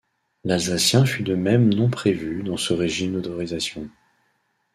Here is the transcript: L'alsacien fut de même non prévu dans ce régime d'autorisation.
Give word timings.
L'alsacien 0.45 1.05
fut 1.05 1.21
de 1.21 1.35
même 1.35 1.71
non 1.71 1.87
prévu 1.87 2.41
dans 2.41 2.57
ce 2.57 2.73
régime 2.73 3.13
d'autorisation. 3.13 3.87